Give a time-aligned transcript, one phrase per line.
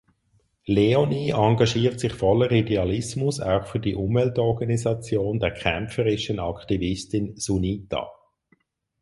[0.65, 8.09] Leonie engagiert sich voller Idealismus auch für die Umweltorganisation der kämpferischen Aktivistin Sunita.